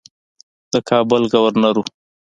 [0.71, 1.83] د کابل ګورنر وو.